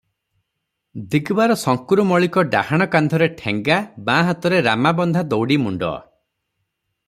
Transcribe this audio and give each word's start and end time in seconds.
ଦିଗବାର 1.11 1.57
ଶଙ୍କ୍ରୁ 1.63 2.05
ମଳିକ 2.13 2.45
ଡାହାଣ 2.55 2.87
କାନ୍ଧରେ 2.97 3.29
ଠେଙ୍ଗା, 3.43 3.79
ବାଁ 4.09 4.19
ହାତରେ 4.31 4.65
ରାମାବନ୍ଧା 4.69 5.27
ଦଉଡିମୁଣ୍ଡ। 5.35 5.95